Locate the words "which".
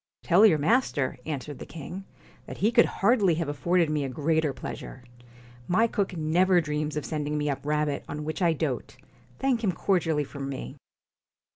8.25-8.41